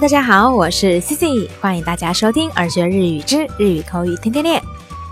[0.00, 4.62] 大家好，我是 Cici，欢迎大家收听《耳学日语之日语口语天天练》。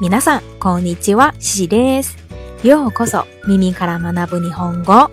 [0.09, 2.17] 皆さんこんにちは、Cici です。
[2.63, 5.11] ようこそ、耳から学ぶ日本語。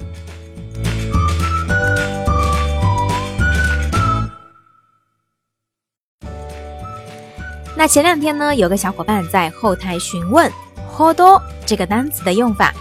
[7.76, 10.52] 那前两天呢，有个小伙伴在后台询问
[10.96, 12.72] “hodo” 这个单词的用法。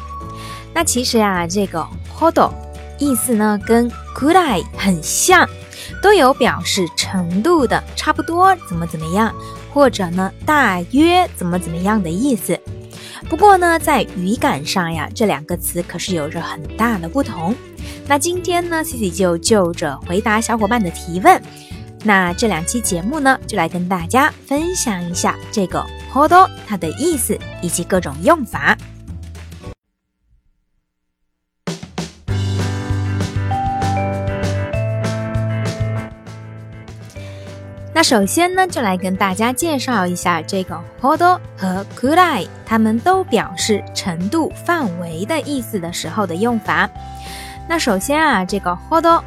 [0.74, 1.82] 那其实啊，这个
[2.14, 2.52] “hodo”
[2.98, 5.48] 意思呢，跟 “good eye” 很像。
[6.02, 9.32] 都有表示程度的，差不多怎么怎么样，
[9.72, 12.58] 或者呢，大约怎么怎么样的意思。
[13.30, 17.54] 不过呢，在语感上呀，这两个词可是有着很大的不同。
[18.08, 21.40] 那今天呢，c i 就就着回答小伙伴的提问。
[22.04, 25.78] 那这两期节目呢，就来跟大家分享一下这个
[26.12, 28.76] o l 多它的意思以及各种用法。
[38.02, 46.90] 首先呢，就来跟大家介绍一下这个ほど和くら i 它们都表示程度范围的意思的时候的用法。
[47.68, 49.22] 那首先啊，这个ほど，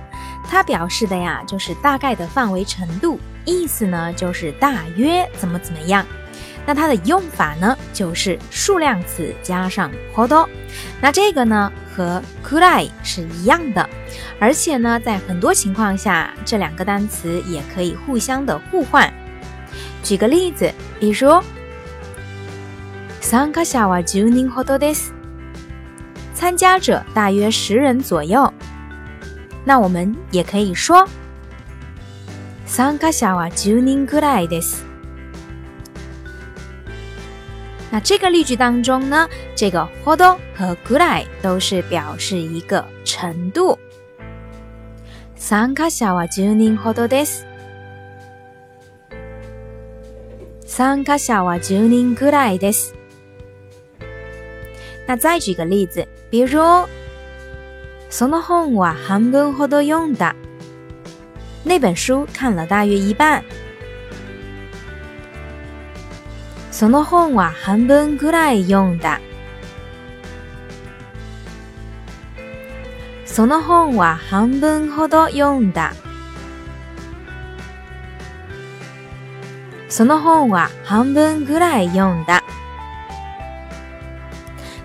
[0.50, 6.06] 它表示的呀，就是大概的范围程度，意思呢就是大约怎么怎么样。
[6.66, 10.46] 那它的用法呢，就是数量词加上ほど。
[11.00, 11.72] 那这个呢？
[11.96, 13.90] 和 c o o d i 是一样的，
[14.38, 19.12] 而且呢，在很多情况下，这两个单词也可以互相的互换。
[20.04, 21.42] 举个例子，比如，
[23.22, 25.14] 三カ下はジュニア多です。
[26.34, 28.54] 参加者大约十人左右。
[29.64, 31.08] 那我们也可以说，
[32.66, 34.86] 三カ下はジュニア g o o d i です。
[37.98, 43.80] 那这个例句当中呢，这个“ほど”和“ぐらい”都是表示一个程度。
[45.38, 47.46] 参加者は十人ほどです。
[50.68, 52.94] 参加者は十人ぐらいです。
[55.08, 56.59] 那再举个例子，比如
[58.12, 60.36] “その本は半分ほど読んだ”。
[61.64, 63.42] 那本书看了大约一半。
[66.78, 69.22] その本は半分ぐらい読んだ。
[73.25, 75.94] その本は半分ほど読んだ。
[79.88, 82.41] その本は半分ぐらい読んだ。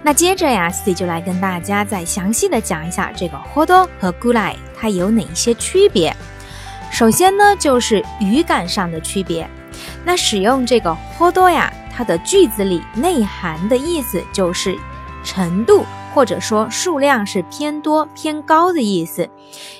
[0.05, 6.15] 那接着呀，四弟就来跟大家再详细的讲一下这个“ほど”和“ぐらい”它有哪一些区别。
[6.93, 9.49] 首先呢，就是语感上的区别。
[10.05, 11.69] 那使用这个“ほど”呀。
[12.00, 14.78] 它的句子里内涵的意思就是
[15.22, 15.84] 程度
[16.15, 19.28] 或者说数量是偏多偏高的意思，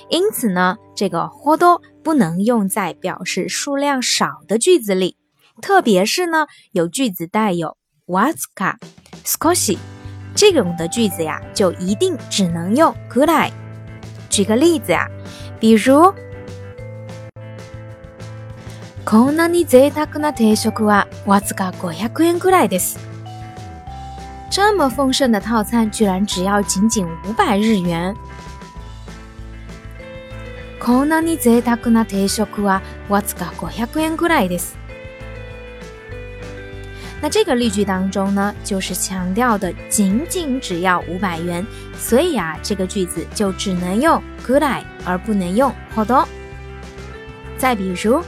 [0.07, 5.15] 因此呢，这个或多”不能用在表示数量少的句子里，
[5.63, 8.77] 特别是呢，有句子带有 “wazka” a
[9.23, 9.77] s c o s y
[10.35, 13.51] 这种的句子呀，就一定只能用 g u d i
[14.29, 15.07] 举个例子呀，
[15.59, 16.03] 比如。
[19.03, 22.99] こんなに贅沢な定食は、わずか500円くらいです。
[24.51, 28.15] 这么丰盛的套餐，居然只要仅仅五百日元。
[30.79, 34.75] こんなに贅沢な定食は、わずか500円くらいです。
[37.23, 41.65] 那这个例句当中呢，就是强调的仅仅只要五百元，
[41.97, 46.23] 所以啊，这个句子就只能用 g o らい，而不能用ほど。
[47.57, 48.21] 再比如。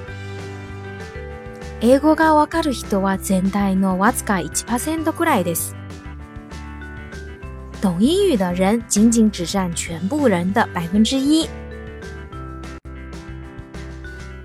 [1.85, 5.75] 英語がわかる人は全体のわずか1%くらいです。
[7.81, 11.49] 懂英语的人仅仅只占全部人的百分之一。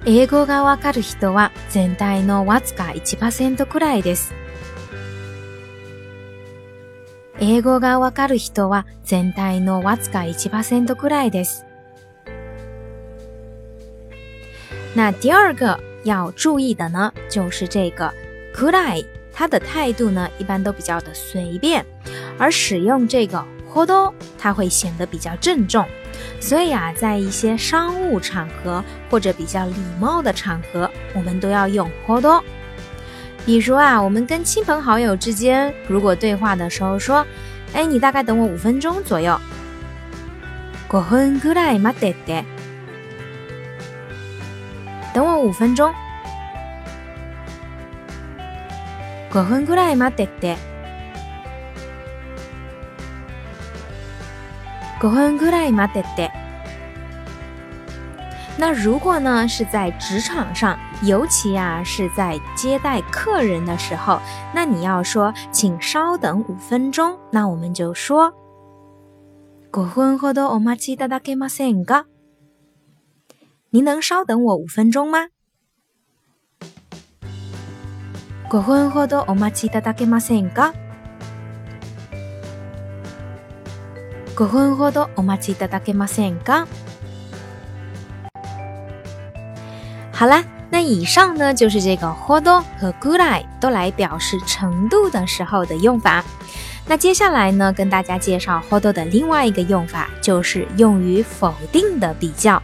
[0.04, 4.34] 英語がわかる人は全体のわずか1%くらいです。
[7.38, 11.64] 英語がわかる人は全体のわずか1%くらいです。
[14.96, 18.12] 那第二个要注意的呢，就是这个
[18.54, 21.84] ，could I，他的态度呢一般都比较的随便，
[22.38, 23.38] 而使用这个
[23.70, 25.86] h o d o 他会显得比较郑重。
[26.40, 32.42] 所以啊，在一些商务场合或者比较礼貌的场合，我们都要用 h o d o
[33.44, 37.24] 比如啊，我们跟亲朋好友之间，如果对话的时候说，
[37.72, 39.38] 哎，你大概等我五分钟左右，
[40.92, 42.57] 五分ぐらい待って。
[45.12, 45.92] 等我五分钟。
[49.30, 50.56] 五分过来嘛，得て。
[55.02, 56.30] 五分过来嘛，って。
[58.60, 64.18] 那如果呢是在职场上，尤其啊是在接待客人的时候，
[64.52, 68.32] 那你要说请稍等五分钟，那我们就说
[69.76, 72.06] 五分ほどお待ちいただけませんが。
[73.70, 75.28] 您能稍等我五分钟吗？
[78.50, 78.90] 五分
[79.26, 80.72] お待ちいただけませんか？
[84.34, 84.74] 五分
[85.16, 86.66] お待ちいただけませんか？
[90.14, 92.06] 好啦，那以上呢就是这个
[92.40, 96.24] “ど”和“ぐらい”都来表示程度的时候的用法。
[96.86, 102.62] 那接下来呢，跟大家介绍“ど”的另外一个用法，就是用于否定的比较。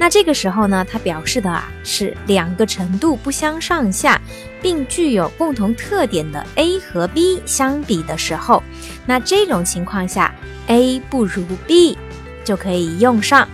[0.00, 4.18] 那这个时候呢，它表示的啊是两个程度不相上下，
[4.62, 8.62] 并具有共同特点的 A 和 B 相比的时候，
[9.04, 10.34] 那这种情况下
[10.68, 11.98] ，A 不如 B
[12.44, 13.46] 就可以用上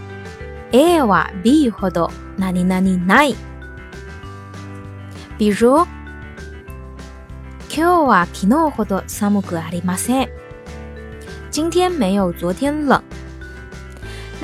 [0.70, 3.34] A は B ほどなになにない。
[5.36, 5.84] 比如，
[7.68, 10.28] 今日は昨日ほど寒くありません。
[11.50, 13.02] 今天没有昨天冷。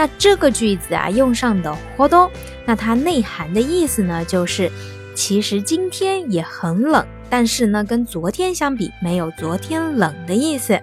[0.04, 2.28] 那这个句子啊，用上的“活动，
[2.66, 4.68] 那它内涵的意思呢，就是
[5.14, 10.76] 其实今天也很冷，但是呢，跟昨天相比，没有昨天冷的意思。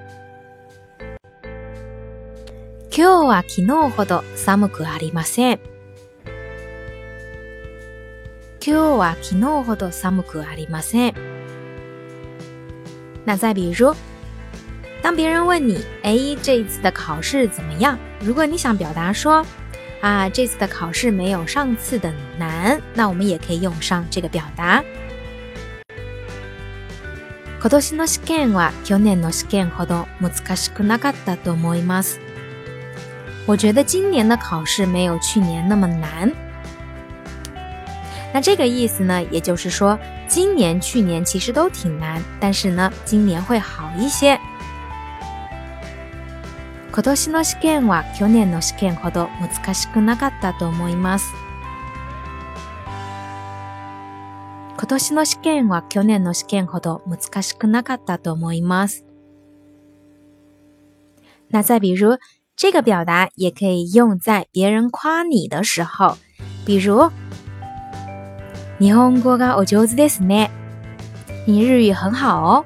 [2.89, 5.59] 今日は昨日ほど寒くありません。
[8.61, 11.13] 今日は昨日ほど寒くありません。
[13.25, 13.93] 那再比如，
[15.01, 19.45] 当别人问你：“哎，这一次的考试怎么样？”如果你想表达说，
[20.01, 24.83] 啊，这次的考试没有上次的难，那我们也可以用上这个表达。
[27.69, 32.17] 今年の試験は去年の試験ほど難しくなかったと思います。
[33.45, 36.29] 我觉得今年的考试没有去年那么难。
[38.33, 44.39] 那这个意思呢，也就是说，今年、去年其实都挺难，但是呢，今年会好一些。
[46.91, 51.33] 今年の試験は去年の試験ほど難しくなかったと思います。
[54.75, 59.05] 今年の試験は去年の試験ほど難しくなかったと思います。
[61.51, 62.17] 那再比如，
[62.55, 66.17] 这个表达也可以用在别人夸你的时候，
[66.65, 67.07] 比如
[68.79, 70.49] “日本語がお上手ですね”，
[71.47, 72.65] 你日语很好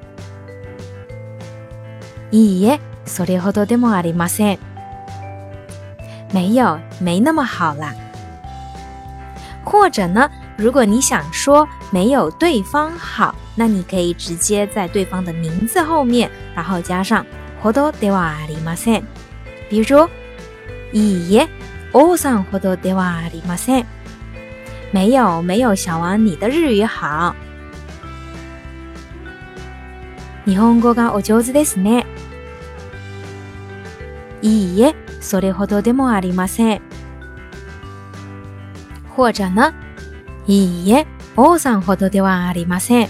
[2.32, 2.80] いいえ。
[3.06, 4.58] それほどでもありません。
[6.32, 7.94] 没有，没那么好啦。
[9.64, 17.24] 或者呢，如果你想说没有对方好，那你可以直接在对方的名字后面，然后加上
[17.62, 19.02] “ほどでわありません”。
[19.70, 20.08] 比如，
[20.92, 21.48] いいえ、
[21.92, 23.84] おさんほどでわありません。
[24.92, 27.34] 没有，没有，小王，你的日语好。
[30.44, 32.04] 日本語がお上手ですね。
[34.44, 36.82] いいえ、それほどでもありません。
[39.16, 39.72] 或者呢、
[40.46, 43.08] いいえ、王さんほどではありません。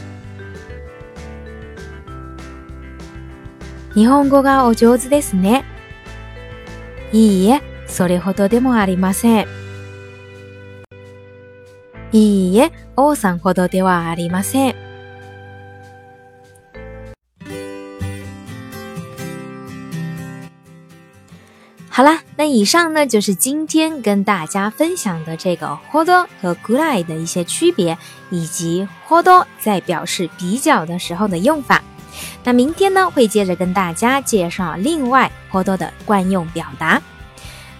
[3.97, 5.65] 日本語がお上手ですね。
[7.13, 9.47] いいえ、それほどでもありません。
[12.13, 14.94] いいえ、王さんほどではありません。
[21.97, 27.97] 好啦，那以上呢就是今天跟大家分享的这个 h o hold 和 g 古来的一些区别，
[28.31, 31.81] 以及 h o hold 在表示比较的时候的用法。
[32.43, 37.01] 那明天呢会接着跟大家介绍另外 h o hold 的惯用表达。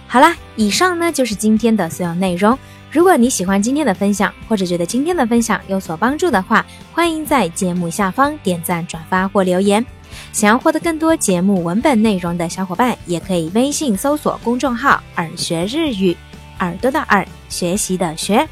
[0.07, 2.57] 好啦，以上呢就是今天的所有内容。
[2.89, 9.85] 如果你喜欢今天的分享，或者觉得今天的分享有所帮助的话，欢迎在节目下方点赞、转发或留言。
[10.31, 16.15] 想要获得更多节目文本内容的小伙伴，也可以微信搜索公众号“耳学日语”，
[16.59, 18.47] 耳朵的耳，学习的学。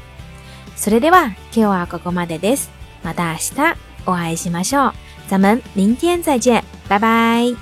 [0.76, 2.68] それでは、今日はここまでです。
[3.04, 4.92] また明日、お会いしましょう。
[5.28, 7.54] 咱们明天再见，拜拜。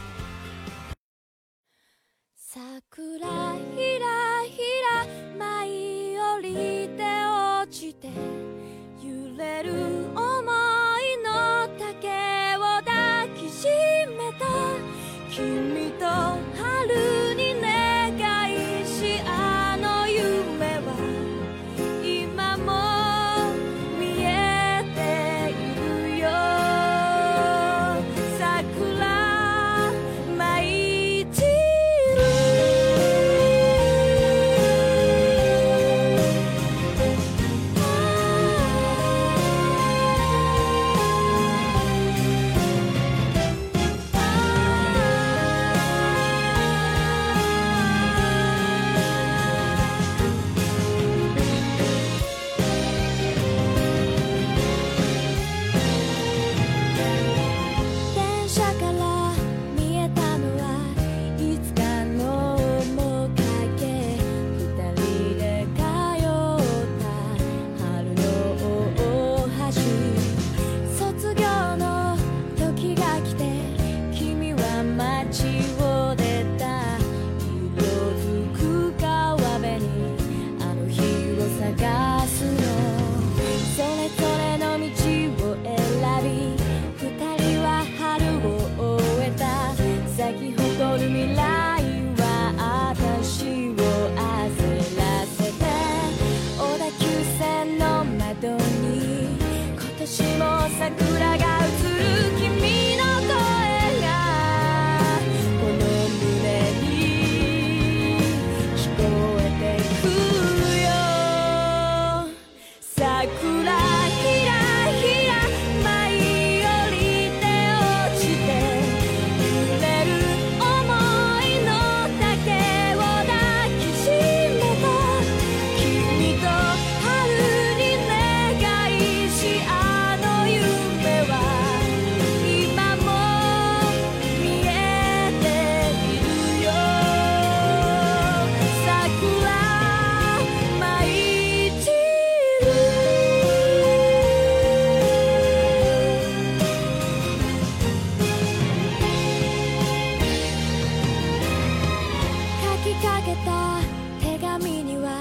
[153.44, 153.78] た
[154.20, 155.18] 手紙には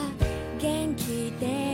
[0.60, 1.70] 元気で